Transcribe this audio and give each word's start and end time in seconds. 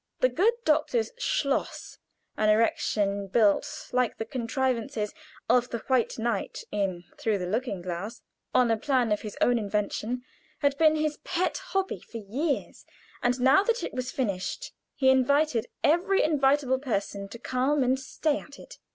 The 0.19 0.29
good 0.29 0.53
doctor's 0.65 1.11
schloss, 1.19 1.99
an 2.35 2.49
erection 2.49 3.27
built 3.27 3.87
like 3.91 4.17
the 4.17 4.25
contrivances 4.25 5.13
of 5.47 5.69
the 5.69 5.77
White 5.77 6.17
Knight 6.17 6.63
in 6.71 7.03
"Through 7.19 7.37
the 7.37 7.45
Looking 7.45 7.83
glass," 7.83 8.23
on 8.51 8.71
"a 8.71 8.77
plan 8.77 9.11
of 9.11 9.21
his 9.21 9.37
own 9.41 9.59
invention," 9.59 10.23
had 10.61 10.75
been 10.79 10.95
his 10.95 11.17
pet 11.17 11.59
hobby 11.59 11.99
for 11.99 12.17
years, 12.17 12.83
and 13.21 13.39
now 13.39 13.61
that 13.61 13.83
it 13.83 13.93
was 13.93 14.09
finished, 14.09 14.73
he 14.95 15.11
invited 15.11 15.67
every 15.83 16.23
invitable 16.23 16.79
person 16.79 17.29
to 17.29 17.37
come 17.37 17.83
and 17.83 17.99
stay 17.99 18.39
at 18.39 18.57
it. 18.57 18.79